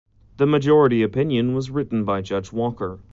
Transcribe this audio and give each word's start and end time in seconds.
The 0.37 0.47
majority 0.47 1.03
opinion 1.03 1.53
was 1.53 1.69
written 1.69 2.05
by 2.05 2.21
Judge 2.23 2.51
Walker. 2.51 3.01